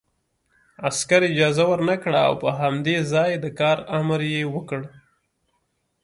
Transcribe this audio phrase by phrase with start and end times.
[0.87, 4.81] عسکر اجازه ورنکړه او په همدې ځای د کار امر یې وکړ